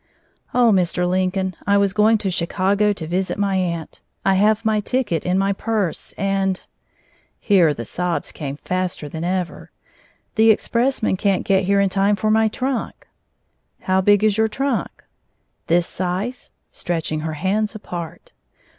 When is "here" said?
7.39-7.71, 11.65-11.79